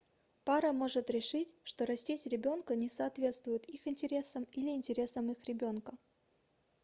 [0.45, 5.95] пара может решить что растить ребенка не соответствует их интересам или интересам их ребенка